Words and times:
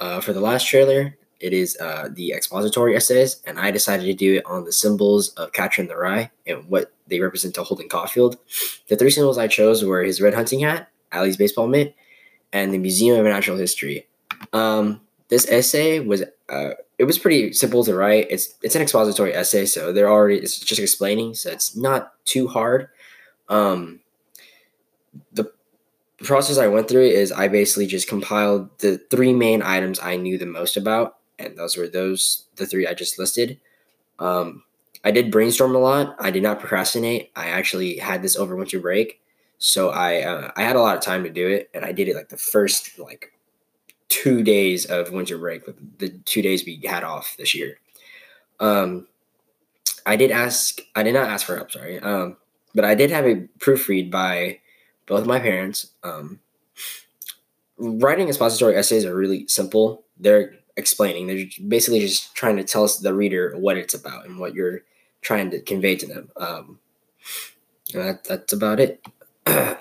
uh, 0.00 0.20
for 0.20 0.32
the 0.32 0.40
last 0.40 0.66
trailer, 0.66 1.16
it 1.38 1.52
is 1.52 1.76
uh, 1.80 2.08
the 2.12 2.32
expository 2.32 2.96
essays, 2.96 3.40
and 3.46 3.58
I 3.58 3.70
decided 3.70 4.04
to 4.04 4.14
do 4.14 4.36
it 4.36 4.46
on 4.46 4.64
the 4.64 4.72
symbols 4.72 5.30
of 5.30 5.52
Catcher 5.52 5.82
in 5.82 5.88
the 5.88 5.96
Rye 5.96 6.30
and 6.46 6.68
what 6.68 6.92
they 7.06 7.20
represent 7.20 7.54
to 7.54 7.62
Holden 7.62 7.88
Caulfield. 7.88 8.36
The 8.88 8.96
three 8.96 9.10
symbols 9.10 9.38
I 9.38 9.46
chose 9.46 9.84
were 9.84 10.02
his 10.02 10.20
red 10.20 10.34
hunting 10.34 10.60
hat, 10.60 10.88
Allie's 11.12 11.36
baseball 11.36 11.66
mitt, 11.66 11.94
and 12.52 12.74
the 12.74 12.78
Museum 12.78 13.18
of 13.18 13.24
Natural 13.24 13.56
History. 13.56 14.06
Um, 14.52 15.00
this 15.28 15.48
essay 15.48 16.00
was 16.00 16.24
uh, 16.48 16.70
it 16.98 17.04
was 17.04 17.18
pretty 17.18 17.52
simple 17.52 17.84
to 17.84 17.94
write. 17.94 18.26
It's 18.30 18.54
it's 18.62 18.74
an 18.74 18.82
expository 18.82 19.34
essay, 19.34 19.64
so 19.64 19.92
they're 19.92 20.10
already 20.10 20.36
it's 20.36 20.58
just 20.58 20.80
explaining, 20.80 21.34
so 21.34 21.50
it's 21.50 21.76
not 21.76 22.12
too 22.24 22.48
hard. 22.48 22.88
Um, 23.48 24.00
the 25.32 25.50
process 26.30 26.58
I 26.58 26.68
went 26.68 26.88
through 26.88 27.06
is 27.06 27.32
I 27.32 27.48
basically 27.48 27.86
just 27.86 28.08
compiled 28.08 28.70
the 28.78 28.98
three 29.10 29.32
main 29.32 29.62
items 29.62 29.98
I 30.00 30.16
knew 30.16 30.38
the 30.38 30.46
most 30.46 30.76
about, 30.76 31.16
and 31.40 31.58
those 31.58 31.76
were 31.76 31.88
those 31.88 32.46
the 32.54 32.66
three 32.66 32.86
I 32.86 32.94
just 32.94 33.18
listed. 33.18 33.58
Um, 34.20 34.62
I 35.02 35.10
did 35.10 35.32
brainstorm 35.32 35.74
a 35.74 35.78
lot. 35.78 36.14
I 36.20 36.30
did 36.30 36.44
not 36.44 36.60
procrastinate. 36.60 37.32
I 37.34 37.48
actually 37.48 37.96
had 37.96 38.22
this 38.22 38.36
over 38.36 38.54
winter 38.54 38.78
break, 38.78 39.20
so 39.58 39.90
I 39.90 40.22
uh, 40.22 40.52
I 40.56 40.62
had 40.62 40.76
a 40.76 40.80
lot 40.80 40.96
of 40.96 41.02
time 41.02 41.24
to 41.24 41.30
do 41.30 41.48
it, 41.48 41.68
and 41.74 41.84
I 41.84 41.90
did 41.90 42.06
it 42.06 42.14
like 42.14 42.28
the 42.28 42.36
first 42.36 42.96
like 43.00 43.32
two 44.08 44.44
days 44.44 44.86
of 44.86 45.10
winter 45.10 45.36
break, 45.36 45.62
the 45.98 46.10
two 46.26 46.42
days 46.42 46.64
we 46.64 46.80
had 46.84 47.02
off 47.02 47.34
this 47.38 47.56
year. 47.56 47.80
Um, 48.60 49.08
I 50.06 50.14
did 50.14 50.30
ask. 50.30 50.80
I 50.94 51.02
did 51.02 51.14
not 51.14 51.28
ask 51.28 51.44
for 51.44 51.56
help. 51.56 51.72
Sorry. 51.72 51.98
Um, 51.98 52.36
but 52.72 52.84
I 52.84 52.94
did 52.94 53.10
have 53.10 53.26
a 53.26 53.48
proofread 53.58 54.12
by 54.12 54.60
both 55.10 55.26
my 55.26 55.40
parents. 55.40 55.90
Um, 56.04 56.38
writing 57.76 58.28
expository 58.28 58.76
essays 58.76 59.04
are 59.04 59.14
really 59.14 59.46
simple. 59.48 60.04
They're 60.18 60.54
explaining. 60.76 61.26
They're 61.26 61.46
basically 61.66 62.00
just 62.00 62.34
trying 62.34 62.56
to 62.56 62.64
tell 62.64 62.84
us 62.84 62.98
the 62.98 63.12
reader 63.12 63.54
what 63.58 63.76
it's 63.76 63.92
about 63.92 64.26
and 64.26 64.38
what 64.38 64.54
you're 64.54 64.82
trying 65.20 65.50
to 65.50 65.60
convey 65.60 65.96
to 65.96 66.06
them. 66.06 66.30
Um, 66.36 66.78
that, 67.92 68.22
that's 68.24 68.52
about 68.52 68.78
it. 68.78 69.04